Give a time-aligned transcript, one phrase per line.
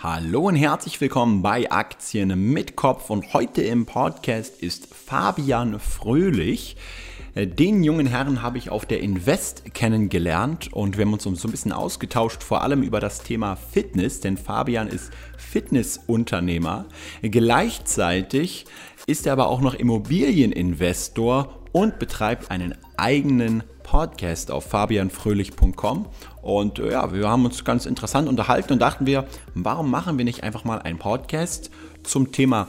[0.00, 6.76] Hallo und herzlich willkommen bei Aktien mit Kopf und heute im Podcast ist Fabian Fröhlich.
[7.34, 11.30] Äh, den jungen Herrn habe ich auf der Invest kennengelernt und wir haben uns so
[11.30, 16.86] ein bisschen ausgetauscht, vor allem über das Thema Fitness, denn Fabian ist Fitnessunternehmer.
[17.22, 18.66] Gleichzeitig
[19.08, 26.06] ist er aber auch noch Immobilieninvestor und betreibt einen eigenen Podcast auf fabianfröhlich.com.
[26.42, 30.26] Und äh, ja, wir haben uns ganz interessant unterhalten und dachten wir, warum machen wir
[30.26, 31.70] nicht einfach mal einen Podcast
[32.02, 32.68] zum Thema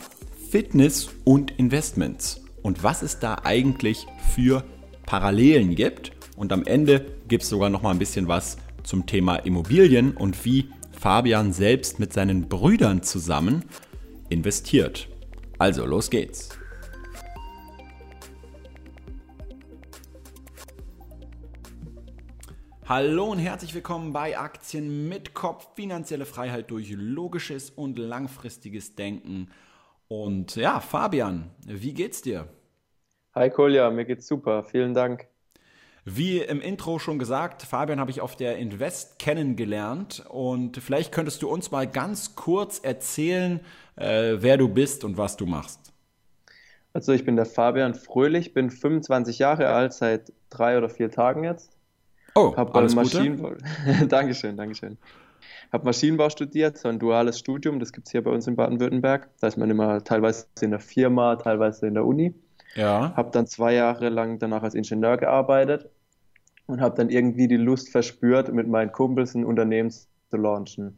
[0.49, 2.41] Fitness und Investments?
[2.61, 4.63] Und was es da eigentlich für
[5.05, 6.11] Parallelen gibt.
[6.37, 10.45] Und am Ende gibt es sogar noch mal ein bisschen was zum Thema Immobilien und
[10.45, 13.65] wie Fabian selbst mit seinen Brüdern zusammen
[14.29, 15.09] investiert.
[15.57, 16.49] Also, los geht's.
[22.89, 25.75] Hallo und herzlich willkommen bei Aktien mit Kopf.
[25.75, 29.51] Finanzielle Freiheit durch logisches und langfristiges Denken.
[30.07, 32.47] Und ja, Fabian, wie geht's dir?
[33.35, 34.63] Hi Kolja, mir geht's super.
[34.63, 35.27] Vielen Dank.
[36.03, 41.43] Wie im Intro schon gesagt, Fabian habe ich auf der Invest kennengelernt und vielleicht könntest
[41.43, 43.59] du uns mal ganz kurz erzählen,
[43.97, 45.93] äh, wer du bist und was du machst.
[46.93, 51.43] Also ich bin der Fabian Fröhlich, bin 25 Jahre alt, seit drei oder vier Tagen
[51.43, 51.78] jetzt
[52.35, 53.53] Oh, hab alles Maschinenbau.
[54.07, 54.97] Dankeschön, Dankeschön.
[55.71, 59.29] Habe Maschinenbau studiert, so ein duales Studium, das gibt es hier bei uns in Baden-Württemberg.
[59.39, 62.33] Da ist man immer teilweise in der Firma, teilweise in der Uni.
[62.75, 63.13] Ja.
[63.15, 65.89] Habe dann zwei Jahre lang danach als Ingenieur gearbeitet
[66.65, 70.97] und habe dann irgendwie die Lust verspürt, mit meinen Kumpels ein Unternehmen zu launchen.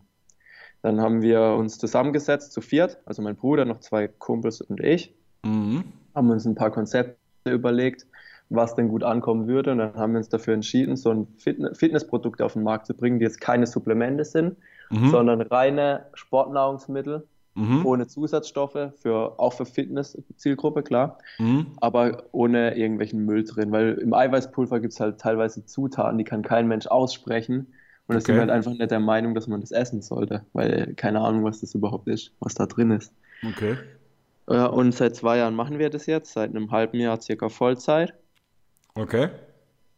[0.82, 5.14] Dann haben wir uns zusammengesetzt zu viert, also mein Bruder, noch zwei Kumpels und ich,
[5.44, 5.84] mhm.
[6.16, 8.08] haben uns ein paar Konzepte überlegt
[8.52, 9.72] was denn gut ankommen würde.
[9.72, 13.20] Und dann haben wir uns dafür entschieden, so ein Fitnessprodukt auf den Markt zu bringen,
[13.20, 14.58] die jetzt keine Supplemente sind,
[14.90, 15.10] mhm.
[15.10, 17.86] sondern reine Sportnahrungsmittel mhm.
[17.86, 21.68] ohne Zusatzstoffe, für, auch für Fitness-Zielgruppe, klar, mhm.
[21.78, 23.72] aber ohne irgendwelchen Müll drin.
[23.72, 27.74] Weil im Eiweißpulver gibt es halt teilweise Zutaten, die kann kein Mensch aussprechen.
[28.08, 28.34] Und das okay.
[28.34, 31.62] sind halt einfach nicht der Meinung, dass man das essen sollte, weil keine Ahnung, was
[31.62, 33.14] das überhaupt ist, was da drin ist.
[33.48, 33.78] Okay.
[34.48, 38.14] Und seit zwei Jahren machen wir das jetzt, seit einem halben Jahr circa Vollzeit.
[38.96, 39.30] Okay.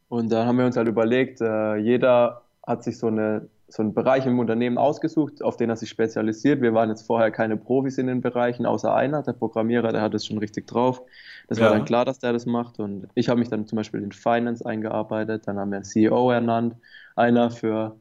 [0.09, 3.93] Und dann haben wir uns halt überlegt, äh, jeder hat sich so, eine, so einen
[3.93, 6.61] Bereich im Unternehmen ausgesucht, auf den er sich spezialisiert.
[6.61, 10.13] Wir waren jetzt vorher keine Profis in den Bereichen, außer einer, der Programmierer, der hat
[10.13, 11.01] es schon richtig drauf.
[11.47, 11.65] Das ja.
[11.65, 12.79] war dann klar, dass der das macht.
[12.79, 15.47] Und ich habe mich dann zum Beispiel in Finance eingearbeitet.
[15.47, 16.75] Dann haben wir einen CEO ernannt,
[17.15, 17.95] einer für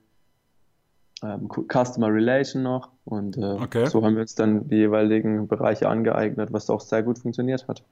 [1.23, 2.91] ähm, Customer Relation noch.
[3.05, 3.87] Und äh, okay.
[3.87, 7.83] so haben wir uns dann die jeweiligen Bereiche angeeignet, was auch sehr gut funktioniert hat.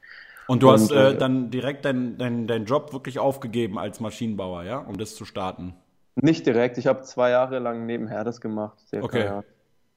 [0.51, 4.01] Und du und, hast äh, äh dann direkt deinen dein, dein Job wirklich aufgegeben als
[4.01, 5.75] Maschinenbauer, ja, um das zu starten?
[6.17, 6.77] Nicht direkt.
[6.77, 8.77] Ich habe zwei Jahre lang nebenher das gemacht.
[8.93, 9.27] Okay.
[9.27, 9.45] Ja.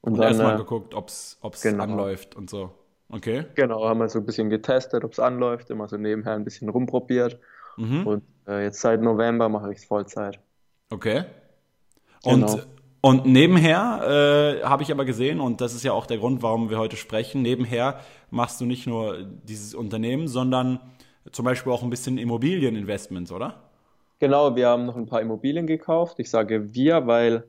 [0.00, 1.82] Und, und erstmal äh, geguckt, ob es genau.
[1.82, 2.70] anläuft und so.
[3.08, 3.46] Okay.
[3.56, 6.68] Genau, haben wir so ein bisschen getestet, ob es anläuft, immer so nebenher ein bisschen
[6.68, 7.40] rumprobiert.
[7.76, 8.06] Mhm.
[8.06, 10.38] Und äh, jetzt seit November mache ich es Vollzeit.
[10.88, 11.24] Okay.
[12.22, 12.62] Und genau.
[13.04, 16.70] Und nebenher äh, habe ich aber gesehen, und das ist ja auch der Grund, warum
[16.70, 18.00] wir heute sprechen, nebenher
[18.30, 20.80] machst du nicht nur dieses Unternehmen, sondern
[21.30, 23.56] zum Beispiel auch ein bisschen Immobilieninvestments, oder?
[24.20, 26.18] Genau, wir haben noch ein paar Immobilien gekauft.
[26.18, 27.44] Ich sage wir, weil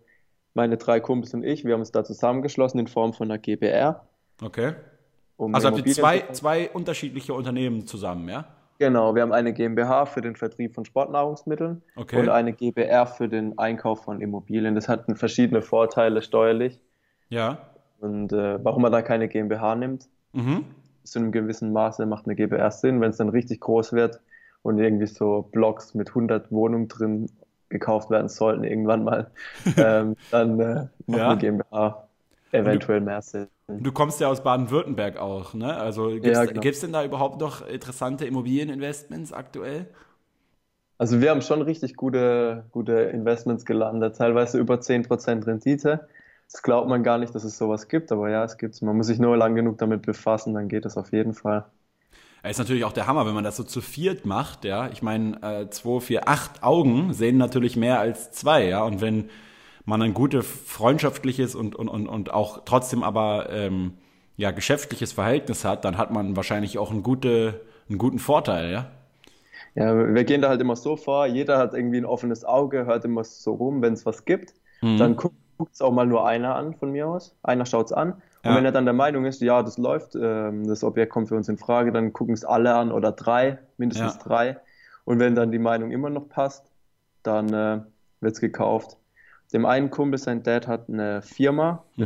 [0.55, 4.05] meine drei Kumpels und ich, wir haben uns da zusammengeschlossen in Form von einer GBR.
[4.43, 4.73] Okay.
[5.37, 8.45] Um also habt ihr zwei, zwei unterschiedliche Unternehmen zusammen, ja?
[8.77, 12.19] Genau, wir haben eine GmbH für den Vertrieb von Sportnahrungsmitteln okay.
[12.19, 14.75] und eine GbR für den Einkauf von Immobilien.
[14.75, 16.81] Das hat verschiedene Vorteile steuerlich.
[17.29, 17.59] Ja.
[17.99, 20.65] Und äh, warum man da keine GmbH nimmt, mhm.
[21.03, 24.19] zu einem gewissen Maße macht eine GbR Sinn, wenn es dann richtig groß wird
[24.61, 27.29] und irgendwie so Blocks mit 100 Wohnungen drin
[27.69, 29.31] gekauft werden sollten irgendwann mal,
[29.77, 31.29] ähm, dann äh, macht ja.
[31.29, 32.04] eine GmbH
[32.55, 33.47] eventuell mehr Sinn.
[33.67, 35.75] Du kommst ja aus Baden-Württemberg auch, ne?
[35.75, 36.61] Also gibt es ja, genau.
[36.61, 39.87] denn da überhaupt noch interessante Immobilieninvestments aktuell?
[40.97, 46.07] Also wir haben schon richtig gute, gute Investments gelandet, teilweise über 10% Rendite.
[46.51, 48.81] Das glaubt man gar nicht, dass es sowas gibt, aber ja, es gibt es.
[48.81, 51.65] Man muss sich nur lang genug damit befassen, dann geht es auf jeden Fall.
[52.43, 54.87] Ja, ist natürlich auch der Hammer, wenn man das so zu viert macht, ja.
[54.89, 58.83] Ich meine, äh, zwei, vier, acht Augen sehen natürlich mehr als zwei, ja.
[58.83, 59.29] Und wenn
[59.85, 63.93] man ein gutes freundschaftliches und, und, und, und auch trotzdem aber ähm,
[64.35, 68.91] ja, geschäftliches Verhältnis hat, dann hat man wahrscheinlich auch einen, gute, einen guten Vorteil, ja?
[69.75, 73.03] Ja, wir gehen da halt immer so vor, jeder hat irgendwie ein offenes Auge, hört
[73.05, 74.53] immer so rum, wenn es was gibt.
[74.81, 74.97] Mhm.
[74.97, 75.35] Dann guckt
[75.71, 77.35] es auch mal nur einer an von mir aus.
[77.43, 78.13] Einer schaut es an.
[78.43, 78.55] Und ja.
[78.55, 81.49] wenn er dann der Meinung ist, ja, das läuft, ähm, das Objekt kommt für uns
[81.49, 84.21] in Frage, dann gucken es alle an oder drei, mindestens ja.
[84.23, 84.57] drei.
[85.03, 86.71] Und wenn dann die Meinung immer noch passt,
[87.23, 87.81] dann äh,
[88.21, 88.97] wird es gekauft
[89.55, 92.05] dem einen Kumpel, sein Dad hat eine Firma, eine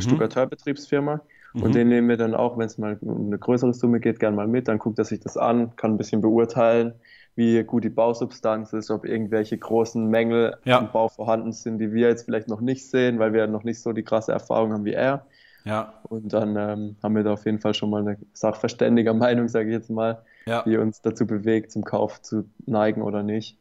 [0.54, 1.20] Stuckateurbetriebsfirma.
[1.52, 1.62] Mhm.
[1.62, 4.34] Und den nehmen wir dann auch, wenn es mal um eine größere Summe geht, gern
[4.34, 4.68] mal mit.
[4.68, 6.94] Dann guckt er sich das an, kann ein bisschen beurteilen,
[7.36, 10.78] wie gut die Bausubstanz ist, ob irgendwelche großen Mängel Ja.
[10.78, 13.80] im Bau vorhanden sind, die wir jetzt vielleicht noch nicht sehen, weil wir noch nicht
[13.82, 15.26] so die krasse Erfahrung haben wie er.
[15.64, 19.48] Ja, Und dann ähm, haben wir da auf jeden Fall schon mal eine sachverständige Meinung,
[19.48, 20.62] sage ich jetzt mal, ja.
[20.62, 23.58] die uns dazu bewegt, zum Kauf zu neigen oder nicht.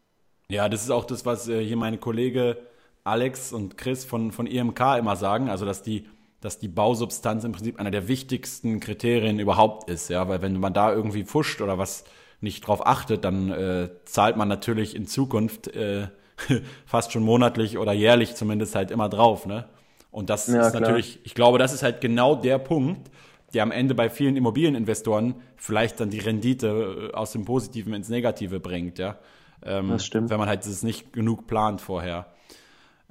[0.47, 2.57] Ja, das ist auch das, was äh, hier meine Kollege
[3.04, 6.07] Alex und Chris von, von IMK immer sagen, also dass die,
[6.42, 10.74] dass die Bausubstanz im Prinzip einer der wichtigsten Kriterien überhaupt ist, ja, weil wenn man
[10.74, 12.04] da irgendwie fuscht oder was
[12.42, 16.07] nicht drauf achtet, dann äh, zahlt man natürlich in Zukunft äh,
[16.86, 19.68] fast schon monatlich oder jährlich zumindest halt immer drauf, ne?
[20.12, 20.74] Und das Ja, ist klar.
[20.74, 23.12] natürlich, ich glaube, das ist halt genau der Punkt,
[23.54, 28.10] der am Ende bei vielen Immobilieninvestoren vielleicht dann die Rendite äh, aus dem Positiven ins
[28.10, 29.18] Negative bringt, ja.
[29.63, 30.30] Ähm, Das stimmt.
[30.30, 32.28] Wenn man halt das nicht genug plant vorher.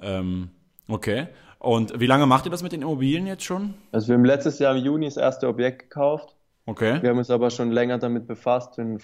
[0.01, 0.49] Ähm,
[0.87, 1.27] okay.
[1.59, 3.73] Und wie lange macht ihr das mit den Immobilien jetzt schon?
[3.91, 6.35] Also wir haben letztes Jahr im Juni das erste Objekt gekauft.
[6.65, 7.01] Okay.
[7.01, 8.77] Wir haben uns aber schon länger damit befasst.
[8.77, 8.99] In,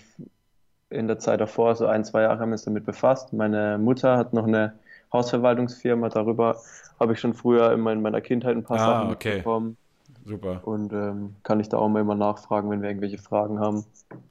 [0.89, 3.33] in der Zeit davor, so ein, zwei Jahre haben wir uns damit befasst.
[3.33, 4.73] Meine Mutter hat noch eine
[5.11, 6.09] Hausverwaltungsfirma.
[6.09, 6.57] Darüber
[6.99, 9.37] habe ich schon früher in, mein, meiner Kindheit ein paar Ah, Sachen okay.
[9.37, 9.77] bekommen.
[10.25, 10.61] Super.
[10.65, 13.85] Und ähm, kann ich da auch mal immer nachfragen, wenn wir irgendwelche Fragen haben.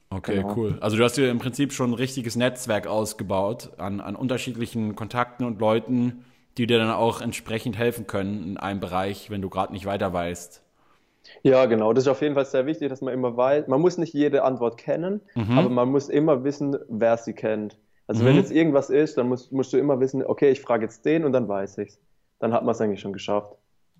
[0.09, 0.53] Okay, Genau.
[0.55, 0.77] cool.
[0.81, 5.45] Also du hast dir im Prinzip schon ein richtiges Netzwerk ausgebaut an, an unterschiedlichen Kontakten
[5.45, 6.25] und Leuten,
[6.57, 10.13] die dir dann auch entsprechend helfen können in einem Bereich, wenn du gerade nicht weiter
[10.13, 10.61] weißt.
[11.43, 11.93] Ja, genau.
[11.93, 13.67] Das ist auf jeden Fall sehr wichtig, dass man immer weiß.
[13.67, 15.57] Man muss nicht jede Antwort kennen, Mhm.
[15.57, 17.77] aber man muss immer wissen, wer sie kennt.
[18.07, 18.37] Also wenn Mhm.
[18.37, 21.33] jetzt irgendwas ist, dann musst, musst du immer wissen, okay, ich frage jetzt den und
[21.33, 21.99] dann weiß ich's.
[22.39, 23.55] Dann hat man es eigentlich schon geschafft.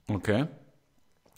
[0.10, 0.46] Okay.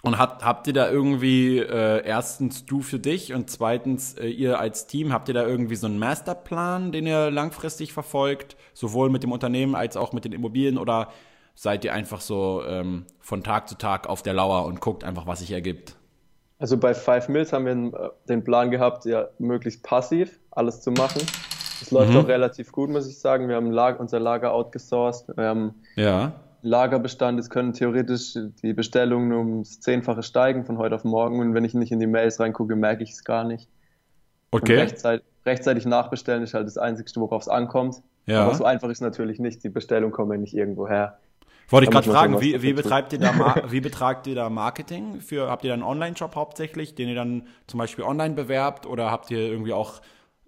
[0.08, 4.60] Und habt, habt ihr da irgendwie, äh, erstens du für dich und zweitens äh, ihr
[4.60, 9.24] als Team, habt ihr da irgendwie so einen Masterplan, den ihr langfristig verfolgt, sowohl mit
[9.24, 11.10] dem Unternehmen als auch mit den Immobilien oder
[11.56, 15.28] seid ihr einfach so ähm, von Tag zu Tag auf der Lauer und guckt einfach,
[15.28, 15.96] was sich ergibt?
[16.60, 20.92] Also bei Five Mills haben wir äh, den Plan gehabt, ja, möglichst passiv alles zu
[20.92, 21.22] machen.
[21.82, 22.18] Es läuft Mhm.
[22.18, 23.48] auch relativ gut, muss ich sagen.
[23.50, 25.36] Wir haben Lag unser Lager outgesourced.
[25.38, 26.34] Wir haben Ja.
[26.62, 27.40] Lagerbestand.
[27.40, 31.40] Es können theoretisch die Bestellungen ums Zehnfache steigen von heute auf morgen.
[31.40, 33.70] Und wenn ich nicht in die Mails reingucke, merke ich es gar nicht.
[34.52, 34.78] Okay.
[34.78, 38.02] rechtzeitig, rechtzeitig nachbestellen ist halt das Einzige, worauf es ankommt.
[38.26, 38.44] Ja.
[38.44, 39.64] Aber so einfach ist natürlich nicht.
[39.64, 41.20] Die Bestellung kommt ja nicht irgendwo her.
[41.70, 45.20] Wollte ich gerade fragen, wie, wie betreibt ihr da wie betreibt ihr da Marketing?
[45.20, 49.12] Für, habt ihr da einen Online-Shop hauptsächlich, den ihr dann zum Beispiel online bewerbt oder
[49.12, 50.02] habt ihr irgendwie auch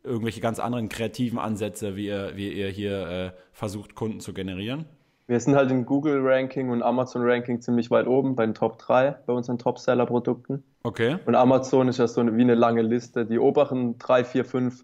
[0.03, 4.85] irgendwelche ganz anderen kreativen Ansätze, wie ihr, wie ihr hier äh, versucht, Kunden zu generieren?
[5.29, 9.33] Wir sind halt im Google-Ranking und Amazon-Ranking ziemlich weit oben bei den Top 3 bei
[9.33, 10.63] unseren Top-Seller-Produkten.
[10.81, 11.17] Okay.
[11.27, 13.27] Und Amazon ist ja so eine, wie eine lange Liste.
[13.27, 14.83] Die oberen drei, vier, fünf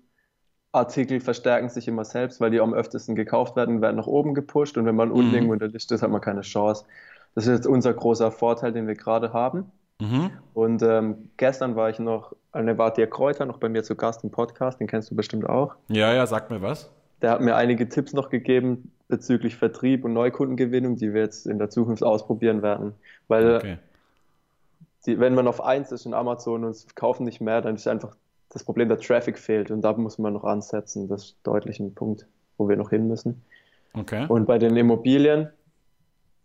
[0.72, 4.78] Artikel verstärken sich immer selbst, weil die am öftesten gekauft werden, werden nach oben gepusht.
[4.78, 5.34] Und wenn man unten Mhm.
[5.34, 6.86] irgendwo in der Liste ist, hat man keine Chance.
[7.34, 9.72] Das ist jetzt unser großer Vorteil, den wir gerade haben.
[10.00, 10.30] Mhm.
[10.54, 14.24] Und ähm, gestern war ich noch, eine war der Kräuter noch bei mir zu Gast
[14.24, 15.74] im Podcast, den kennst du bestimmt auch.
[15.88, 16.92] Ja, ja, sag mir was.
[17.24, 21.60] Der hat mir einige Tipps noch gegeben bezüglich Vertrieb und Neukundengewinnung, die wir jetzt in
[21.60, 22.94] der Zukunft ausprobieren werden.
[23.28, 23.78] Weil Okay.
[25.06, 27.88] die, wenn man auf eins ist in Amazon und es kaufen nicht mehr, dann ist
[27.88, 28.16] einfach
[28.50, 31.08] das Problem, der Traffic fehlt und da muss man noch ansetzen.
[31.08, 32.26] Das ist deutlich ein Punkt,
[32.58, 33.44] wo wir noch hin müssen.
[33.94, 34.26] Okay.
[34.28, 35.50] Und bei den Immobilien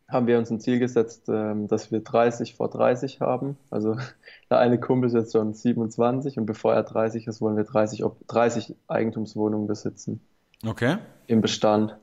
[0.08, 3.56] haben wir uns ein Ziel gesetzt, ähm, dass wir 30 vor 30 haben.
[3.70, 3.96] Also
[4.50, 8.04] der eine Kumpel ist jetzt schon 27 und bevor er 30 ist, wollen wir 30,
[8.04, 10.20] Ob- 30 Eigentumswohnungen besitzen
[10.66, 10.98] Okay.
[11.28, 11.96] im Bestand.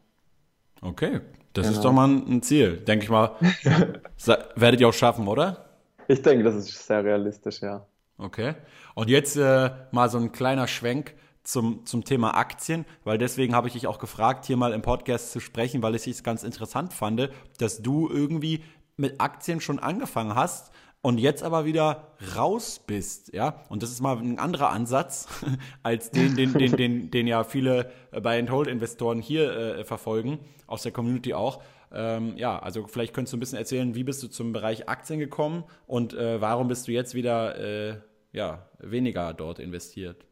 [0.81, 1.21] Okay.
[1.53, 1.83] Das ist Genau.
[1.83, 3.31] doch mal ein Ziel, denke ich mal.
[4.55, 5.65] Werdet ihr auch schaffen, oder?
[6.07, 7.85] Ich denke, das ist sehr realistisch, ja.
[8.17, 8.55] Okay.
[8.95, 13.67] Und jetzt äh, mal so ein kleiner Schwenk zum, zum Thema Aktien, weil deswegen habe
[13.67, 16.93] ich dich auch gefragt, hier mal im Podcast zu sprechen, weil ich es ganz interessant
[16.93, 17.29] fand,
[17.59, 18.63] dass du irgendwie
[18.97, 23.61] mit Aktien schon angefangen hast und jetzt aber wieder raus bist, ja.
[23.69, 25.27] Und das ist mal ein anderer Ansatz
[25.83, 30.91] als den, den, den, den, den ja viele äh, Buy-and-Hold-Investoren hier äh, verfolgen, aus der
[30.91, 31.61] Community auch.
[31.93, 35.19] Ähm, ja, also vielleicht könntest du ein bisschen erzählen, wie bist du zum Bereich Aktien
[35.19, 38.01] gekommen und äh, warum bist du jetzt wieder äh,
[38.33, 40.25] ja, weniger dort investiert?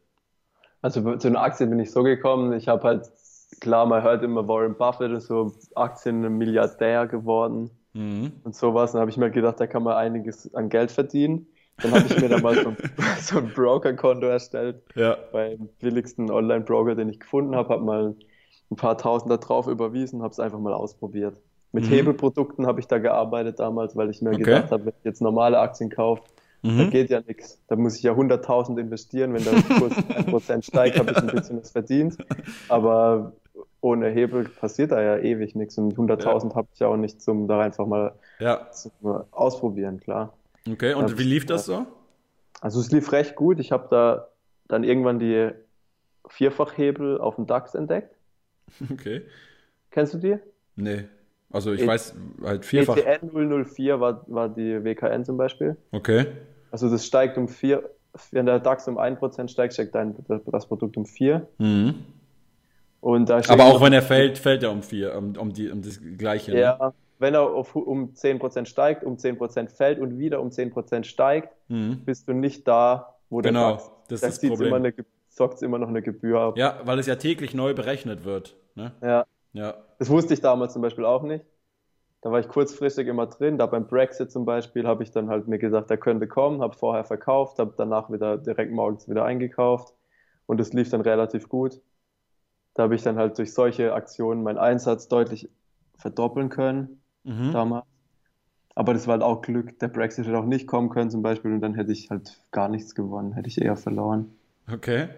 [0.82, 3.10] Also zu den Aktien bin ich so gekommen, ich habe halt,
[3.60, 8.32] klar, man hört immer Warren Buffett ist so Aktien-Milliardär geworden Mhm.
[8.42, 8.92] und sowas.
[8.92, 11.48] Dann habe ich mir gedacht, da kann man einiges an Geld verdienen.
[11.82, 12.76] Dann habe ich mir da mal so ein,
[13.20, 15.16] so ein Broker-Konto erstellt Ja.
[15.30, 18.16] beim billigsten Online-Broker, den ich gefunden habe, habe mal
[18.70, 21.40] ein paar Tausend da drauf überwiesen, habe es einfach mal ausprobiert.
[21.72, 21.90] Mit Mhm.
[21.90, 24.36] Hebelprodukten habe ich da gearbeitet damals, weil ich mir Okay.
[24.36, 26.22] gedacht habe, wenn ich jetzt normale Aktien kaufe,
[26.76, 26.90] da Mhm.
[26.90, 27.62] geht ja nichts.
[27.68, 29.32] Da muss ich ja 100.000 investieren.
[29.34, 32.18] Wenn der Kurs 1% steigt, habe ich ein bisschen was verdient.
[32.68, 33.32] Aber
[33.86, 35.78] ohne Hebel passiert da ja ewig nichts.
[35.78, 38.70] Und 100.000 habe ich ja auch nicht zum da einfach mal Ja.
[38.72, 40.32] zum Ausprobieren, klar.
[40.68, 41.18] Okay, und Ja.
[41.18, 41.86] wie lief das so?
[42.60, 43.60] Also es lief recht gut.
[43.60, 44.28] Ich habe da
[44.68, 45.50] dann irgendwann die
[46.28, 48.14] Vierfachhebel auf dem DAX entdeckt.
[48.92, 49.22] Okay.
[49.92, 50.36] Kennst du die?
[50.74, 51.04] Nee.
[51.52, 52.96] Also ich E- weiß halt vierfach.
[52.96, 53.30] ETN
[53.64, 55.76] 004 war, war die WKN zum Beispiel.
[55.92, 56.26] Okay.
[56.72, 57.88] Also das steigt um 4,
[58.32, 60.16] wenn der DAX um 1% steigt, steigt dein,
[60.46, 61.46] das Produkt um 4.
[61.58, 61.94] Mhm.
[63.00, 65.82] Und da Aber auch wenn er fällt, fällt er um vier, um, um, die, um
[65.82, 66.52] das Gleiche.
[66.52, 66.60] Ne?
[66.60, 71.54] Ja, wenn er auf, um 10% steigt, um 10% fällt und wieder um 10% steigt,
[71.68, 72.04] Mhm.
[72.04, 74.68] bist du nicht da, wo der Genau, DAX das Da ist das Problem.
[74.68, 74.94] Immer eine,
[75.28, 76.58] zockt's immer noch eine Gebühr ab.
[76.58, 78.56] Ja, weil es ja täglich neu berechnet wird.
[78.74, 78.92] Ne?
[79.02, 79.26] Ja.
[79.52, 79.74] Ja.
[79.98, 81.44] Das wusste ich damals zum Beispiel auch nicht.
[82.20, 83.56] Da war ich kurzfristig immer drin.
[83.56, 86.76] Da beim Brexit zum Beispiel habe ich dann halt mir gesagt, er könnte kommen, habe
[86.76, 89.94] vorher verkauft, habe danach wieder direkt morgens wieder eingekauft
[90.46, 91.80] und es lief dann relativ gut.
[92.76, 95.48] Da habe ich dann halt durch solche Aktionen meinen Einsatz deutlich
[95.98, 97.52] verdoppeln können Mhm.
[97.52, 97.86] damals.
[98.74, 99.78] Aber das war halt auch Glück.
[99.80, 102.68] Der Brexit hätte auch nicht kommen können zum Beispiel und dann hätte ich halt gar
[102.68, 104.34] nichts gewonnen, hätte ich eher verloren.
[104.72, 105.08] Okay.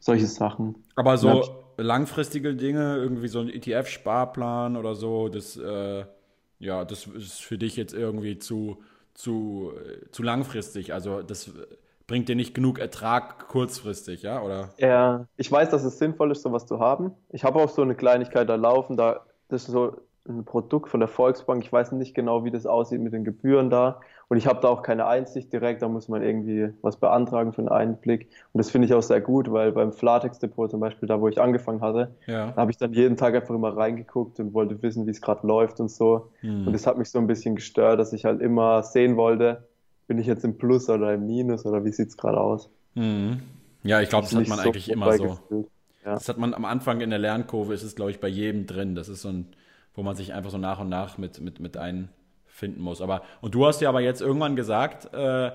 [0.00, 0.76] Solche Sachen.
[0.96, 1.42] Aber so
[1.76, 6.04] langfristige Dinge, irgendwie so ein ETF-Sparplan oder so, das, äh,
[6.58, 8.82] ja, das ist für dich jetzt irgendwie zu,
[9.14, 10.92] zu, äh, zu langfristig.
[10.92, 11.50] Also das
[12.10, 14.42] bringt dir nicht genug Ertrag kurzfristig, ja?
[14.42, 14.70] Oder?
[14.78, 17.12] Ja, ich weiß, dass es sinnvoll ist, sowas zu haben.
[17.28, 19.92] Ich habe auch so eine Kleinigkeit da laufen, da das ist so
[20.28, 21.62] ein Produkt von der Volksbank.
[21.62, 24.00] Ich weiß nicht genau, wie das aussieht mit den Gebühren da.
[24.28, 25.82] Und ich habe da auch keine Einsicht direkt.
[25.82, 28.28] Da muss man irgendwie was beantragen für einen Einblick.
[28.52, 31.28] Und das finde ich auch sehr gut, weil beim Flatex Depot zum Beispiel, da wo
[31.28, 32.54] ich angefangen hatte, Ja.
[32.56, 35.78] habe ich dann jeden Tag einfach immer reingeguckt und wollte wissen, wie es gerade läuft
[35.78, 36.30] und so.
[36.40, 36.66] Hm.
[36.66, 39.64] Und das hat mich so ein bisschen gestört, dass ich halt immer sehen wollte,
[40.10, 42.68] bin ich jetzt im Plus oder im Minus oder wie sieht es gerade aus.
[42.96, 43.42] Mhm.
[43.84, 45.38] Ja, ich glaube, das hat man so eigentlich immer so.
[46.04, 46.14] Ja.
[46.14, 48.96] Das hat man am Anfang in der Lernkurve, ist es, glaube ich, bei jedem drin.
[48.96, 49.46] Das ist so ein,
[49.94, 53.00] wo man sich einfach so nach und nach mit, mit, mit einfinden muss.
[53.00, 55.52] Aber, und du hast ja aber jetzt irgendwann gesagt, äh,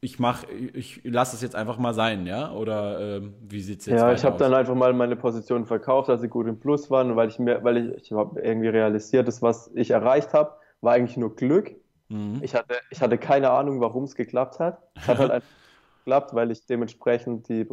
[0.00, 2.50] ich mach, ich lasse es jetzt einfach mal sein, ja?
[2.50, 6.10] Oder ähm, wie sieht es jetzt Ja, ich habe dann einfach mal meine Position verkauft,
[6.10, 9.28] als sie gut im Plus waren, weil ich mir, weil ich, ich habe irgendwie realisiert,
[9.28, 11.70] das, was ich erreicht habe, war eigentlich nur Glück.
[12.10, 12.40] Mhm.
[12.42, 14.82] Ich hatte, ich hatte keine Ahnung, warum es geklappt hat.
[14.96, 15.48] Es hat halt einfach
[16.00, 17.66] geklappt, weil ich dementsprechend die,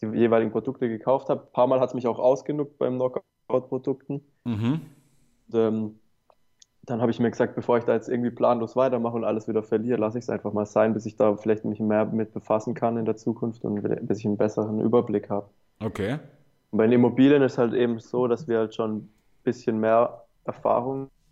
[0.00, 1.42] die jeweiligen Produkte gekauft habe.
[1.42, 4.24] Ein paar Mal hat es mich auch ausgenuckt beim Knockout-Produkten.
[4.44, 4.80] Mhm.
[5.48, 5.98] Und, ähm,
[6.84, 9.62] dann habe ich mir gesagt, bevor ich da jetzt irgendwie planlos weitermache und alles wieder
[9.62, 12.74] verliere, lasse ich es einfach mal sein, bis ich da vielleicht mich mehr mit befassen
[12.74, 15.48] kann in der Zukunft und bis ich einen besseren Überblick habe.
[15.80, 16.18] Okay.
[16.70, 20.24] Und bei den Immobilien ist halt eben so, dass wir halt schon ein bisschen mehr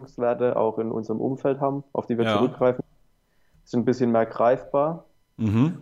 [0.01, 2.37] Erfahrungswerte auch in unserem Umfeld haben, auf die wir Ja.
[2.39, 2.83] zurückgreifen.
[3.65, 5.07] Sind ein bisschen mehr greifbar.
[5.37, 5.79] Mhm.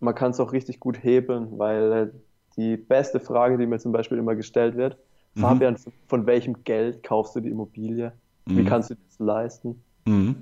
[0.00, 2.10] Man kann es auch richtig gut hebeln, weil äh,
[2.56, 4.96] die beste Frage, die mir zum Beispiel immer gestellt wird,
[5.34, 5.40] Mhm.
[5.42, 5.76] Fabian,
[6.08, 8.12] von welchem Geld kaufst du die Immobilie?
[8.46, 8.66] Wie Mhm.
[8.66, 9.84] kannst du das leisten?
[10.06, 10.34] Mhm.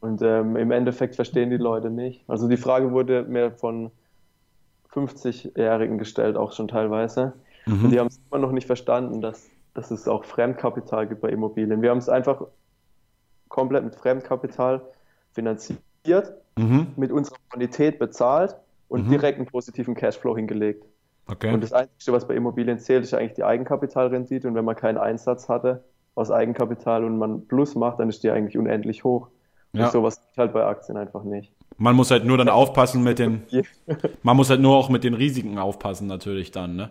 [0.00, 2.22] Und ähm, im Endeffekt verstehen die Leute nicht.
[2.28, 3.90] Also die Frage wurde mir von
[4.92, 7.32] 50-Jährigen gestellt, auch schon teilweise.
[7.66, 7.90] Und Mhm.
[7.90, 11.82] die haben es immer noch nicht verstanden, dass, dass es auch Fremdkapital gibt bei Immobilien.
[11.82, 12.42] Wir haben es einfach
[13.48, 14.82] komplett mit Fremdkapital
[15.32, 15.80] finanziert,
[16.58, 16.88] Mhm.
[16.96, 18.56] mit unserer Bonität bezahlt
[18.88, 19.10] und Mhm.
[19.10, 20.84] direkt einen positiven Cashflow hingelegt.
[21.28, 21.52] Okay.
[21.52, 24.46] Und das Einzige, was bei Immobilien zählt, ist eigentlich die Eigenkapitalrendite.
[24.48, 28.30] Und wenn man keinen Einsatz hatte aus Eigenkapital und man Plus macht, dann ist die
[28.30, 29.28] eigentlich unendlich hoch.
[29.72, 29.90] Und Ja.
[29.90, 31.52] sowas geht halt bei Aktien einfach nicht.
[31.78, 33.42] Man muss halt nur dann aufpassen mit den,
[34.22, 36.90] man muss halt nur auch mit den Risiken aufpassen natürlich dann, ne?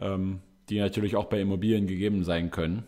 [0.00, 0.40] Ähm,
[0.70, 2.84] die natürlich auch bei Immobilien gegeben sein können.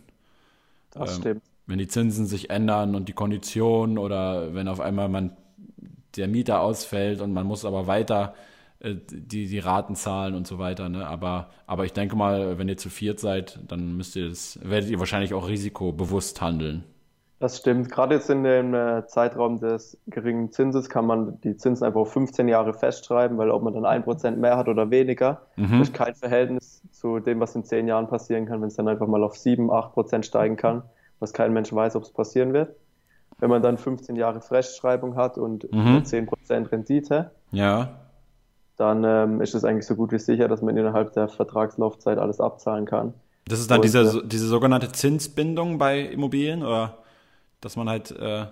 [0.90, 1.42] Das Ähm, stimmt.
[1.66, 5.36] Wenn die Zinsen sich ändern und die Konditionen oder wenn auf einmal man
[6.16, 8.34] der Mieter ausfällt und man muss aber weiter
[8.80, 11.06] äh, die, die Raten zahlen und so weiter, ne?
[11.06, 14.90] Aber, aber ich denke mal, wenn ihr zu viert seid, dann müsst ihr das, werdet
[14.90, 16.84] ihr wahrscheinlich auch risikobewusst handeln.
[17.40, 17.90] Das stimmt.
[17.90, 22.12] Gerade jetzt in dem äh, Zeitraum des geringen Zinses kann man die Zinsen einfach auf
[22.12, 25.82] 15 Jahre festschreiben, weil ob man dann 1% mehr hat oder weniger, Mhm.
[25.82, 29.06] ist kein Verhältnis zu dem, was in 10 Jahren passieren kann, wenn es dann einfach
[29.08, 30.82] mal auf 7, 8% steigen kann,
[31.18, 32.74] was kein Mensch weiß, ob es passieren wird.
[33.40, 35.84] Wenn man dann 15 Jahre Festschreibung hat und Mhm.
[35.84, 37.90] nur 10% Rendite, Ja,
[38.76, 42.40] dann ähm, ist es eigentlich so gut wie sicher, dass man innerhalb der Vertragslaufzeit alles
[42.40, 43.14] abzahlen kann.
[43.46, 46.98] Das ist dann Und, diese, äh, diese sogenannte Zinsbindung bei Immobilien oder
[47.64, 48.46] dass man halt, äh,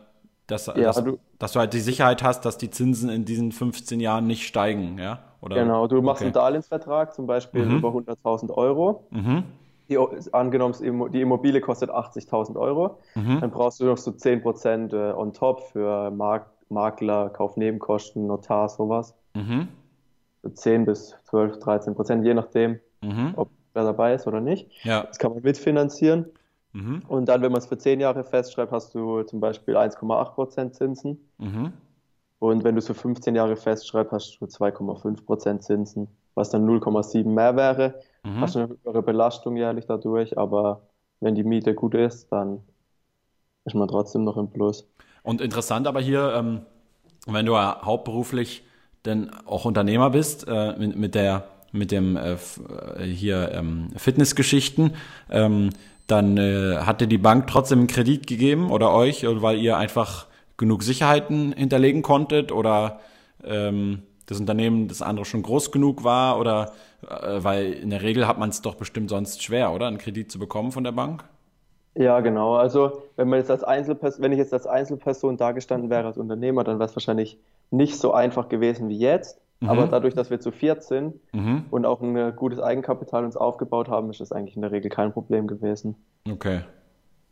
[0.46, 4.00] dass, dass, du- dass du halt die Sicherheit hast, dass die Zinsen in diesen 15
[4.00, 5.20] Jahren nicht steigen, ja?
[5.40, 5.56] Oder?
[5.56, 6.26] Genau, du machst okay.
[6.26, 7.78] einen Darlehensvertrag, zum Beispiel Mhm.
[7.78, 9.06] über 100.000 Euro.
[9.10, 9.44] Mhm,
[9.88, 9.98] Die,
[10.32, 10.74] angenommen,
[11.12, 15.60] die Immobilie kostet 80.000 Euro, mhm, dann brauchst du noch so 10% äh, on top
[15.72, 19.14] für Mark Makler, Kaufnebenkosten, Notar, sowas.
[19.34, 19.68] mhm,
[20.42, 23.34] So 10 bis 12, 13 Prozent, je nachdem, mhm.
[23.36, 24.70] ob wer dabei ist oder nicht.
[24.84, 25.02] Ja.
[25.04, 26.26] Das kann man mitfinanzieren.
[26.72, 27.02] Mhm.
[27.08, 31.28] Und dann, wenn man es für 10 Jahre festschreibt, hast du zum Beispiel 1,8% Zinsen.
[31.38, 31.72] Mhm.
[32.38, 37.28] Und wenn du es für 15 Jahre festschreibst, hast du 2,5% Zinsen, was dann 0,7
[37.28, 38.00] mehr wäre.
[38.24, 38.40] Mhm.
[38.40, 40.82] Hast du eine höhere Belastung jährlich dadurch, aber
[41.20, 42.62] wenn die Miete gut ist, dann
[43.64, 44.88] ist man trotzdem noch im Plus.
[45.22, 46.62] Und interessant aber hier, ähm,
[47.26, 48.64] wenn du ja hauptberuflich
[49.04, 54.94] denn auch Unternehmer bist, äh, mit, der mit dem äh, äh, hier ähm, Fitnessgeschichten,
[55.30, 55.70] ähm,
[56.12, 59.76] dann äh, hat dir die Bank trotzdem einen Kredit gegeben oder euch, äh, weil ihr
[59.78, 60.26] einfach
[60.56, 63.00] genug Sicherheiten hinterlegen konntet oder
[63.42, 68.28] ähm, das Unternehmen das andere schon groß genug war oder äh, weil in der Regel
[68.28, 71.24] hat man es doch bestimmt sonst schwer, oder einen Kredit zu bekommen von der Bank?
[71.94, 72.54] Ja, genau.
[72.54, 76.64] Also wenn man jetzt als Einzelperson, wenn ich jetzt als Einzelperson dagestanden wäre als Unternehmer,
[76.64, 77.38] dann wäre es wahrscheinlich
[77.70, 79.41] nicht so einfach gewesen wie jetzt.
[79.62, 79.68] Mhm.
[79.68, 81.64] Aber dadurch, dass wir zu viert sind Mhm.
[81.70, 84.90] und auch ein äh, gutes Eigenkapital uns aufgebaut haben, ist das eigentlich in der Regel
[84.90, 85.94] kein Problem gewesen.
[86.30, 86.60] Okay.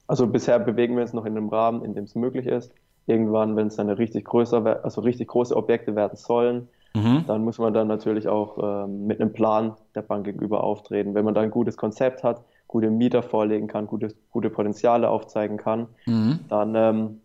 [0.07, 2.73] Also bisher bewegen wir uns noch in einem Rahmen, in dem es möglich ist.
[3.07, 7.25] Irgendwann, wenn es dann richtig größer, also richtig große Objekte werden sollen, Mhm.
[7.29, 11.15] dann muss man dann natürlich auch ähm, mit einem Plan der Bank gegenüber auftreten.
[11.15, 15.57] Wenn man da ein gutes Konzept hat, gute Mieter vorlegen kann, gute, gute Potenziale aufzeigen
[15.57, 16.41] kann, Mhm.
[16.49, 17.21] dann ähm,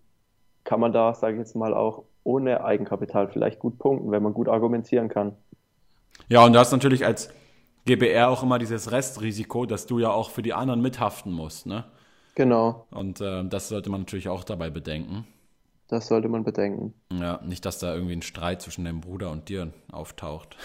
[0.66, 4.34] kann man da, sage ich jetzt mal, auch ohne Eigenkapital vielleicht gut punkten, wenn man
[4.36, 5.38] gut argumentieren kann.
[6.30, 7.30] Ja, und du hast natürlich als
[7.86, 11.86] GBR auch immer dieses Restrisiko, dass du ja auch für die anderen mithaften musst, ne?
[12.36, 15.28] Genau, Und äh, das sollte man natürlich auch dabei bedenken.
[15.88, 16.94] das sollte man bedenken.
[17.12, 20.56] Ja, nicht, dass da irgendwie ein Streit zwischen deinem Bruder und dir auftaucht.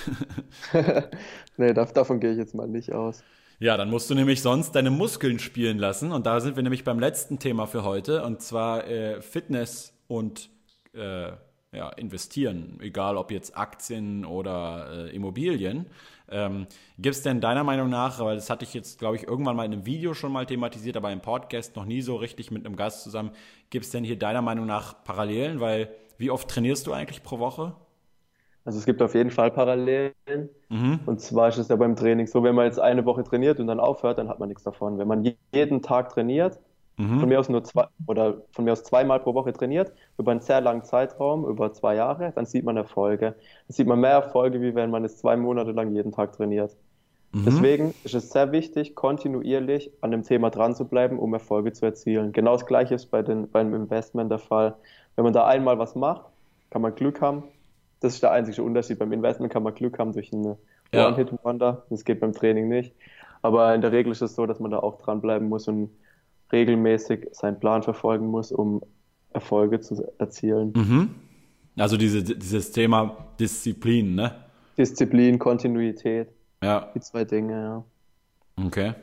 [1.57, 3.25] Nee, da, davon gehe ich jetzt mal nicht aus.
[3.61, 6.13] Ja, dann musst du nämlich sonst deine Muskeln spielen lassen.
[6.13, 8.25] Und da sind wir nämlich beim letzten Thema für heute.
[8.25, 10.49] Und zwar äh, Fitness und
[10.95, 11.33] äh,
[11.73, 12.79] ja, investieren.
[12.81, 15.85] Egal ob jetzt Aktien oder äh, Immobilien.
[16.31, 19.57] Ähm, Gibt es denn deiner Meinung nach, weil das hatte ich jetzt, glaube ich, irgendwann
[19.57, 22.65] mal in einem Video schon mal thematisiert, aber im Podcast noch nie so richtig mit
[22.65, 23.33] einem Gast zusammen.
[23.69, 25.61] Gibt es denn hier deiner Meinung nach Parallelen?
[25.61, 27.75] Weil wie oft trainierst du eigentlich pro Woche?
[28.65, 30.15] Also es gibt auf jeden Fall Parallelen.
[30.71, 31.01] Mhm.
[31.05, 33.67] Und zwar ist es ja beim Training so, wenn man jetzt eine Woche trainiert und
[33.67, 34.99] dann aufhört, dann hat man nichts davon.
[34.99, 36.61] Wenn man je- jeden Tag trainiert,
[37.19, 37.29] von Mhm.
[37.29, 40.61] mir aus nur zwei oder von mir aus zweimal pro Woche trainiert, über einen sehr
[40.61, 43.33] langen Zeitraum, über zwei Jahre, dann sieht man Erfolge.
[43.69, 46.77] Dann sieht man mehr Erfolge, wie wenn man es zwei Monate lang jeden Tag trainiert.
[47.33, 47.45] Mhm.
[47.45, 51.87] Deswegen ist es sehr wichtig, kontinuierlich an dem Thema dran zu bleiben, um Erfolge zu
[51.87, 52.33] erzielen.
[52.33, 54.77] Genau das Gleiche ist bei den, beim Investment der Fall.
[55.17, 56.27] Wenn man da einmal was macht,
[56.71, 57.45] kann man Glück haben.
[58.01, 58.99] Das ist der einzige Unterschied.
[58.99, 60.57] Beim Investment kann man Glück haben durch eine
[60.93, 61.09] Ja.
[61.09, 61.85] One-Hit-Wonder.
[61.91, 62.95] Das geht beim Training nicht.
[63.43, 65.91] Aber in der Regel ist es so, dass man da auch dranbleiben muss und
[66.53, 68.83] regelmäßig seinen Plan verfolgen muss, um
[69.33, 70.73] Erfolge zu erzielen.
[70.75, 71.11] Mhm.
[71.79, 74.35] Also diese, dieses Thema Disziplin, ne?
[74.77, 76.29] Disziplin, Kontinuität,
[76.63, 77.85] Ja, die zwei Dinge, ja.
[78.67, 78.95] okay.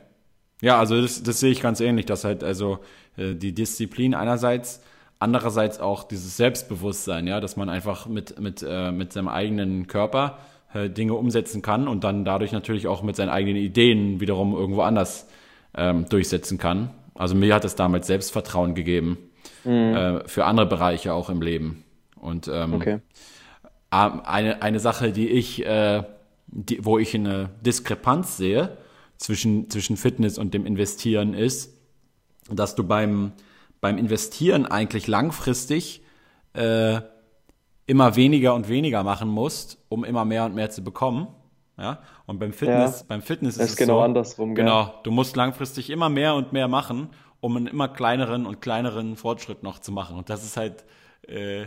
[0.60, 2.80] Ja, also das, das sehe ich ganz ähnlich, dass halt also
[3.16, 4.82] äh, die Disziplin einerseits,
[5.18, 10.38] andererseits auch dieses Selbstbewusstsein, ja, dass man einfach mit, mit, äh, mit seinem eigenen Körper
[10.74, 14.82] äh, Dinge umsetzen kann und dann dadurch natürlich auch mit seinen eigenen Ideen wiederum irgendwo
[14.82, 15.28] anders
[15.74, 16.90] ähm, durchsetzen kann.
[17.14, 19.18] Also mir hat es damals Selbstvertrauen gegeben
[19.64, 21.84] äh, für andere Bereiche auch im Leben.
[22.16, 23.00] Und ähm, Okay.
[23.90, 26.02] Ah, eine, eine Sache, die ich, äh,
[26.46, 28.76] die, wo ich eine Diskrepanz sehe
[29.16, 31.74] zwischen, zwischen Fitness und dem Investieren ist,
[32.50, 33.32] dass du beim,
[33.80, 36.02] beim Investieren eigentlich langfristig
[36.54, 37.00] äh,
[37.86, 41.28] immer weniger und weniger machen musst, um immer mehr und mehr zu bekommen.
[41.78, 42.00] Ja?
[42.26, 43.06] Und beim Fitness, Ja.
[43.08, 44.54] beim Fitness ist es genau so, andersrum?
[44.54, 47.10] Genau, du musst langfristig immer mehr und mehr machen,
[47.40, 50.16] um einen immer kleineren und kleineren Fortschritt noch zu machen.
[50.16, 50.84] Und das ist halt,
[51.26, 51.66] äh,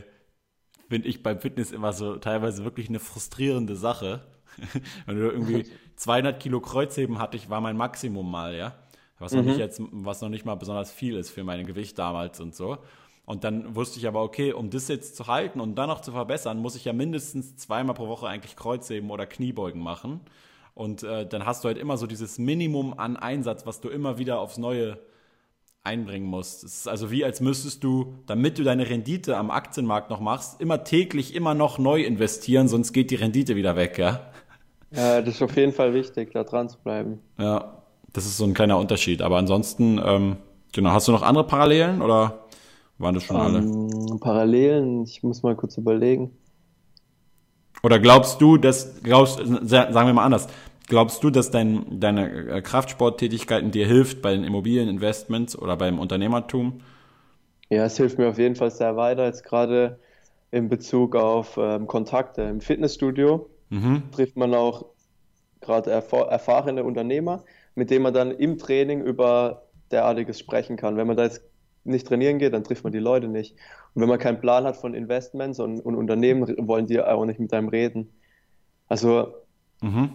[0.90, 4.22] finde ich beim Fitness immer so teilweise wirklich eine frustrierende Sache.
[5.06, 8.76] Wenn du irgendwie 200 Kilo Kreuzheben hatte ich, war mein Maximum mal, ja.
[9.22, 12.40] Was noch nicht jetzt, was noch nicht mal besonders viel ist für mein Gewicht damals
[12.40, 12.78] und so.
[13.26, 16.12] Und dann wusste ich aber, okay, um das jetzt zu halten und dann noch zu
[16.12, 20.22] verbessern, muss ich ja mindestens zweimal pro Woche eigentlich Kreuzheben oder Kniebeugen machen.
[20.74, 24.18] Und äh, dann hast du halt immer so dieses Minimum an Einsatz, was du immer
[24.18, 24.98] wieder aufs Neue
[25.84, 26.64] einbringen musst.
[26.64, 30.62] Es ist also wie, als müsstest du, damit du deine Rendite am Aktienmarkt noch machst,
[30.62, 34.32] immer täglich immer noch neu investieren, sonst geht die Rendite wieder weg, ja.
[34.92, 37.20] Ja, das ist auf jeden Fall wichtig, da dran zu bleiben.
[37.40, 37.81] Ja,
[38.14, 39.22] das ist so ein kleiner Unterschied.
[39.22, 40.38] Aber ansonsten, ähm,
[40.74, 42.46] genau, hast du noch andere Parallelen oder
[42.98, 43.66] waren das schon alle?
[43.70, 46.38] Ähm, Parallelen, ich muss mal kurz überlegen.
[47.84, 50.48] Oder glaubst du, dass, glaubst, sa- sagen wir mal anders,
[50.88, 56.82] glaubst du, dass dein, deine äh, Kraftsporttätigkeiten dir hilft bei den Immobilieninvestments oder beim Unternehmertum?
[57.70, 60.00] Ja, es hilft mir auf jeden Fall sehr weiter, jetzt gerade
[60.52, 62.42] in Bezug auf ähm, Kontakte.
[62.44, 64.12] Im Fitnessstudio Mhm.
[64.12, 64.88] trifft man auch
[65.62, 70.98] gerade erf erfahrene Unternehmer, mit dem man dann im Training über derartiges sprechen kann.
[70.98, 71.42] Wenn man da jetzt
[71.84, 73.56] nicht trainieren geht, dann trifft man die Leute nicht.
[73.94, 77.40] Und wenn man keinen Plan hat von Investments und, und Unternehmen, wollen die auch nicht
[77.40, 78.14] mit einem reden.
[78.88, 79.34] Also
[79.82, 80.12] mhm.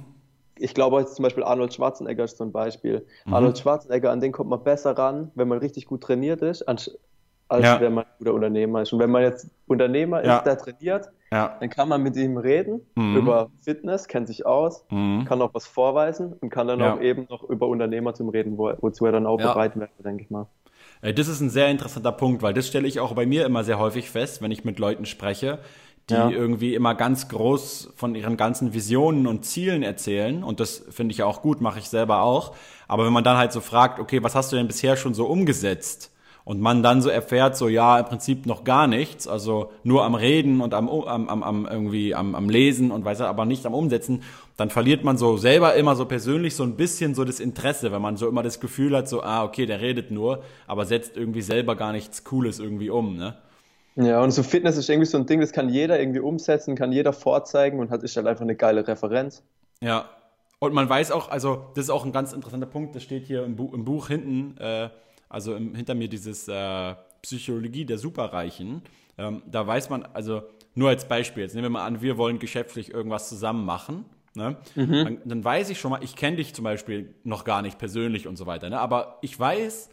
[0.58, 3.06] ich glaube jetzt zum Beispiel Arnold Schwarzenegger ist so ein Beispiel.
[3.24, 3.34] Mhm.
[3.34, 6.90] Arnold Schwarzenegger, an den kommt man besser ran, wenn man richtig gut trainiert ist, als
[7.50, 7.80] ja.
[7.80, 8.92] wenn man ein guter Unternehmer ist.
[8.92, 10.38] Und wenn man jetzt Unternehmer ja.
[10.38, 11.56] ist, der trainiert, ja.
[11.60, 13.16] dann kann man mit ihm reden mhm.
[13.16, 15.24] über Fitness, kennt sich aus, mhm.
[15.24, 18.72] kann auch was vorweisen und kann dann auch eben noch über Unternehmer zum Reden, wo,
[18.80, 20.46] wozu er dann auch bereit wäre, denke ich mal.
[21.02, 23.64] Äh, das ist ein sehr interessanter Punkt, weil das stelle ich auch bei mir immer
[23.64, 25.58] sehr häufig fest, wenn ich mit Leuten spreche,
[26.08, 26.30] die ja.
[26.30, 30.44] irgendwie immer ganz groß von ihren ganzen Visionen und Zielen erzählen.
[30.44, 32.54] Und das finde ich auch gut, mache ich selber auch.
[32.86, 35.26] Aber wenn man dann halt so fragt, okay, was hast du denn bisher schon so
[35.26, 36.12] umgesetzt?
[36.46, 40.14] Und man dann so erfährt, so ja, im Prinzip noch gar nichts, also nur am
[40.14, 43.74] Reden und am, am, am, am irgendwie am, am Lesen und weiß aber nicht am
[43.74, 44.22] Umsetzen,
[44.56, 48.00] dann verliert man so selber immer so persönlich so ein bisschen so das Interesse, wenn
[48.00, 51.42] man so immer das Gefühl hat, so, ah, okay, der redet nur, aber setzt irgendwie
[51.42, 53.34] selber gar nichts Cooles irgendwie um, ne?
[53.96, 56.92] Ja, und so Fitness ist irgendwie so ein Ding, das kann jeder irgendwie umsetzen, kann
[56.92, 59.42] jeder vorzeigen und hat ist halt einfach eine geile Referenz.
[59.80, 60.10] Ja.
[60.58, 63.44] Und man weiß auch, also das ist auch ein ganz interessanter Punkt, das steht hier
[63.44, 64.90] im, Bu im Buch hinten, äh,
[65.28, 68.82] also im, hinter mir dieses äh, Psychologie der Superreichen.
[69.18, 70.42] Ähm, da weiß man, also
[70.74, 74.04] nur als Beispiel, jetzt nehmen wir mal an, wir wollen geschäftlich irgendwas zusammen machen.
[74.34, 74.56] Ne?
[74.74, 74.92] Mhm.
[75.04, 78.26] Dann, dann, weiß ich schon mal, ich kenne dich zum Beispiel noch gar nicht persönlich
[78.26, 78.68] und so weiter.
[78.68, 78.78] Ne?
[78.78, 79.88] Aber ich weiß,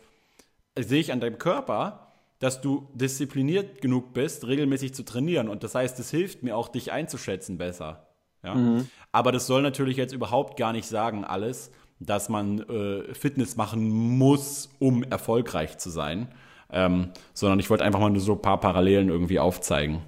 [0.78, 5.48] sehe ich an deinem Körper, dass du diszipliniert genug bist, regelmäßig zu trainieren.
[5.48, 8.08] Und das heißt, es hilft mir auch, dich einzuschätzen besser.
[8.44, 8.56] Ja?
[8.56, 8.90] Mhm.
[9.14, 11.72] Aber das soll natürlich jetzt überhaupt gar nicht sagen, alles,
[12.06, 16.28] dass man äh, Fitness machen muss, um erfolgreich zu sein.
[16.72, 20.02] Ähm, sondern ich wollte einfach mal nur so ein paar Parallelen irgendwie aufzeigen.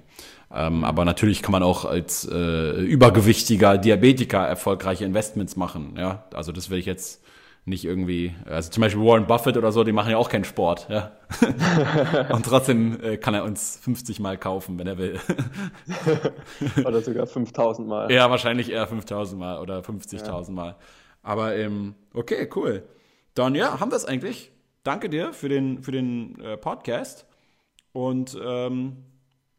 [0.52, 5.94] Ähm, aber natürlich kann man auch als äh, übergewichtiger Diabetiker erfolgreiche Investments machen.
[5.96, 7.22] Ja, also das will ich jetzt
[7.66, 10.86] nicht irgendwie, also zum Beispiel Warren Buffett oder so, die machen ja auch keinen Sport,
[10.88, 11.10] ja.
[12.32, 15.18] Und trotzdem äh, kann er uns 50 Mal kaufen, wenn er will.
[16.84, 18.12] oder sogar 5000 Mal.
[18.12, 20.52] Ja, wahrscheinlich eher 5000 Mal oder 50.000 ja.
[20.52, 20.76] Mal.
[21.26, 22.84] Aber ähm, okay, cool.
[23.34, 24.52] Dann ja, haben wir es eigentlich.
[24.84, 27.26] Danke dir für den, für den äh, Podcast.
[27.92, 29.04] Und ähm,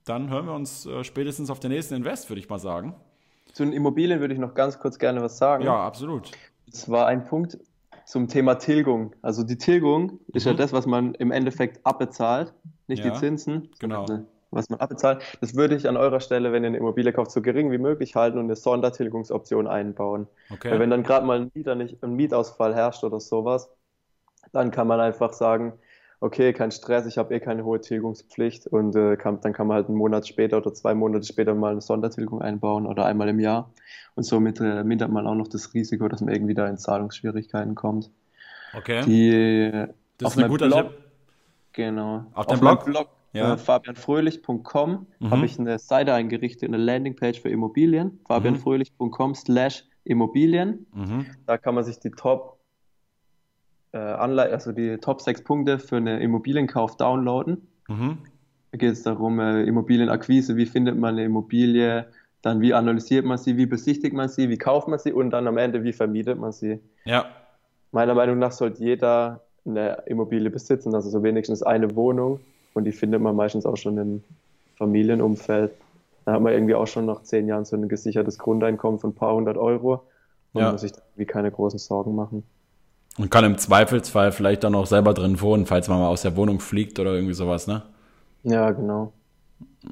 [0.05, 2.95] dann hören wir uns äh, spätestens auf der nächsten Invest, würde ich mal sagen.
[3.51, 5.65] Zu den Immobilien würde ich noch ganz kurz gerne was sagen.
[5.65, 6.31] Ja, absolut.
[6.67, 7.57] Das war ein Punkt,
[8.05, 9.13] zum Thema Tilgung.
[9.21, 10.19] Also die Tilgung mhm.
[10.35, 10.57] ist ja mhm.
[10.57, 12.53] das, was man im Endeffekt abbezahlt,
[12.87, 14.05] nicht ja, die Zinsen, genau.
[14.51, 15.21] Was man abbezahlt.
[15.41, 18.15] Das würde ich an eurer Stelle, wenn ihr eine Immobilie kauft, so gering wie möglich
[18.15, 20.27] halten und eine Sondertilgungsoption einbauen.
[20.51, 20.71] Okay.
[20.71, 23.69] Weil wenn dann gerade mal ein, Mieter nicht, ein Mietausfall herrscht oder sowas,
[24.53, 25.73] dann kann man einfach sagen,
[26.19, 29.75] okay, kein Stress, ich habe eh keine hohe Tilgungspflicht und äh, kann, dann kann man
[29.75, 33.39] halt einen Monat später oder zwei Monate später mal eine Sondertilgung einbauen oder einmal im
[33.39, 33.69] Jahr
[34.15, 37.75] und somit äh, mindert man auch noch das Risiko, dass man irgendwie da in Zahlungsschwierigkeiten
[37.75, 38.09] kommt.
[38.75, 39.03] Okay.
[39.05, 39.85] Die,
[40.17, 40.97] das ist ein guter Blog, Tipp.
[41.73, 42.25] Genau.
[42.33, 42.85] Auf, auf Blog?
[42.85, 43.53] Blog ja.
[43.53, 45.31] äh, fabianfröhlich.com mhm.
[45.31, 48.19] habe ich eine Seite eingerichtet, eine Landingpage für Immobilien, mhm.
[48.27, 50.85] fabianfröhlich.com slash Immobilien.
[50.93, 51.25] Mhm.
[51.45, 52.57] Da kann man sich die Top
[53.91, 57.67] äh, Anlei also die Top 6 Punkte für einen Immobilienkauf downloaden.
[57.87, 58.17] Mhm.
[58.71, 62.07] Da geht es darum, äh, Immobilienakquise, wie findet man eine Immobilie,
[62.41, 65.47] dann wie analysiert man sie, wie besichtigt man sie, wie kauft man sie und dann
[65.47, 66.79] am Ende, wie vermietet man sie.
[67.05, 67.25] Ja.
[67.91, 72.39] Meiner Meinung nach sollte jeder eine Immobilie besitzen, also so wenigstens eine Wohnung
[72.77, 74.23] und die findet man meistens auch schon im
[74.77, 75.71] Familienumfeld.
[76.25, 79.15] Da hat man irgendwie auch schon nach zehn Jahren so ein gesichertes Grundeinkommen von ein
[79.15, 80.03] paar hundert Euro
[80.53, 80.71] und ja.
[80.71, 82.43] muss sich irgendwie keine großen Sorgen machen.
[83.17, 86.35] Und kann im Zweifelsfall vielleicht dann auch selber drin wohnen, falls man mal aus der
[86.35, 87.81] Wohnung fliegt oder irgendwie sowas, ne?
[88.43, 89.11] Ja, genau.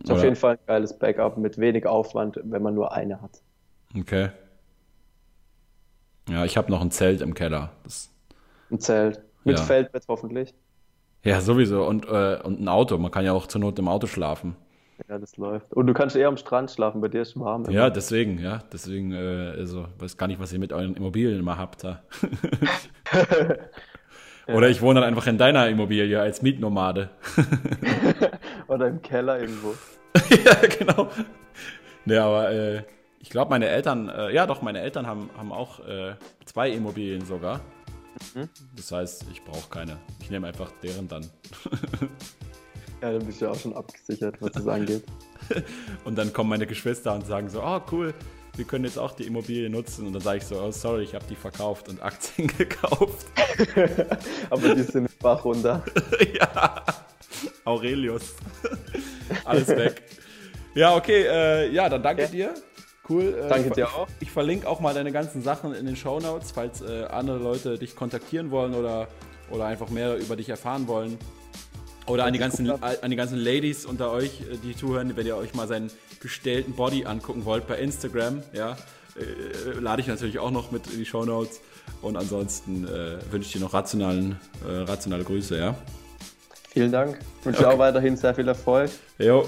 [0.04, 3.42] Ist auf jeden Fall ein geiles Backup mit wenig Aufwand, wenn man nur eine hat.
[3.98, 4.30] Okay.
[6.30, 7.72] Ja, ich habe noch ein Zelt im Keller.
[7.84, 8.12] Das,
[8.70, 9.22] ein Zelt.
[9.44, 9.64] Mit ja.
[9.64, 10.54] Feldbett hoffentlich.
[11.26, 11.86] Ja, sowieso.
[11.86, 12.98] Und, äh, und ein Auto.
[12.98, 14.56] Man kann ja auch zur Not im Auto schlafen.
[15.10, 15.74] Ja, das läuft.
[15.74, 17.66] Und du kannst eher am Strand schlafen, bei dir ist es warm.
[17.66, 17.74] Immer.
[17.74, 18.60] Ja, deswegen, ja.
[18.72, 21.86] Deswegen, äh, also, weiß gar nicht, was ihr mit euren Immobilien immer habt.
[24.48, 24.54] Ja.
[24.54, 27.10] Oder ich wohne dann einfach in deiner Immobilie als Mietnomade.
[28.68, 29.74] Oder im Keller irgendwo.
[30.46, 31.10] ja, genau.
[32.06, 32.84] Ne, aber äh,
[33.20, 36.14] ich glaube, meine Eltern, äh, ja doch, meine Eltern haben, haben auch äh,
[36.46, 37.62] zwei Immobilien sogar.
[38.34, 38.50] Mhm.
[38.76, 39.98] Das heißt, ich brauche keine.
[40.20, 41.30] Ich nehme einfach deren dann.
[43.02, 45.04] Ja, dann bist du auch schon abgesichert, was das angeht.
[46.06, 48.16] und dann kommen meine Geschwister und sagen so, oh cool,
[48.56, 50.08] wir können jetzt auch die Immobilie nutzen.
[50.08, 53.28] Und dann sage ich so, oh sorry, ich habe die verkauft und Aktien gekauft.
[54.50, 55.84] Aber die sind im Bach runter.
[56.34, 56.84] ja,
[57.66, 58.36] Aurelius.
[59.44, 60.02] Alles weg.
[60.74, 62.28] Ja, okay, äh, ja, dann danke ja.
[62.30, 62.54] dir.
[63.08, 63.36] Cool.
[63.46, 64.08] Äh, Danke dir auch.
[64.20, 67.78] Ich verlinke auch mal deine ganzen Sachen in den Show Notes, falls äh, andere Leute
[67.78, 69.08] dich kontaktieren wollen oder,
[69.50, 71.18] oder einfach mehr über dich erfahren wollen.
[72.08, 75.38] Oder an die, ganzen, an die ganzen Ladies unter euch, äh, die zuhören, wenn ihr
[75.38, 75.90] euch mal seinen
[76.20, 78.78] gestellten Body angucken wollt bei Instagram, ja,
[79.16, 81.62] äh, lade ich natürlich auch noch mit in die Show Notes.
[82.02, 85.76] Und ansonsten äh, wünsche ich dir noch rationalen, äh, rationale Grüße, ja.
[86.70, 87.20] Vielen Dank.
[87.40, 87.74] Ich wünsche okay.
[87.74, 88.92] auch weiterhin sehr viel Erfolg.
[89.18, 89.48] Jo,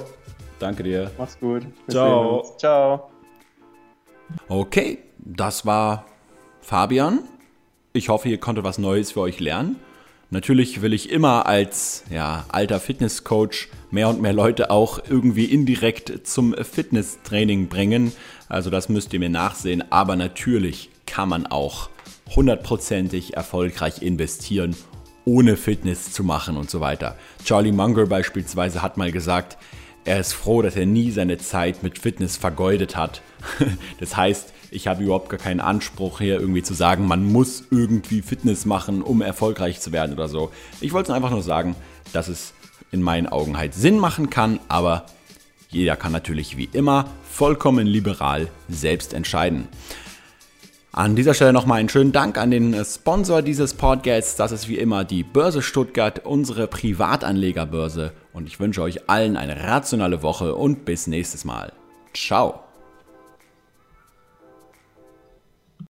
[0.59, 1.11] danke dir.
[1.17, 1.63] Mach's gut.
[1.63, 2.55] Wir Ciao.
[2.57, 3.16] Ciao.
[4.47, 6.05] Okay, das war
[6.61, 7.19] Fabian.
[7.93, 9.77] Ich hoffe, ihr konntet was Neues für euch lernen.
[10.29, 16.27] Natürlich will ich immer als ja, alter Fitnesscoach mehr und mehr Leute auch irgendwie indirekt
[16.27, 18.11] zum Fitnesstraining bringen.
[18.49, 19.89] Also das müsst ihr mir nachsehen.
[19.89, 21.89] Aber natürlich kann man auch
[22.35, 24.75] hundertprozentig erfolgreich investieren,
[25.23, 27.15] ohne Fitness zu machen und so weiter.
[27.45, 29.57] Charlie Munger beispielsweise hat mal gesagt,
[30.07, 33.21] er ist froh, dass er nie seine Zeit mit Fitness vergeudet hat.
[33.99, 38.21] Das heißt, ich habe überhaupt gar keinen Anspruch hier irgendwie zu sagen, man muss irgendwie
[38.21, 40.51] Fitness machen, um erfolgreich zu werden oder so.
[40.81, 41.75] Ich wollte einfach nur sagen,
[42.13, 42.53] dass es
[42.91, 45.05] in meinen Augen halt Sinn machen kann, aber
[45.69, 49.67] jeder kann natürlich wie immer vollkommen liberal selbst entscheiden.
[50.93, 54.35] An dieser Stelle nochmal einen schönen Dank an den Sponsor dieses Podcasts.
[54.35, 58.13] Das ist wie immer die Börse Stuttgart, unsere Privatanlegerbörse.
[58.37, 61.73] Und ich wünsche euch allen eine rationale Woche und bis nächstes Mal.
[62.13, 62.66] Ciao.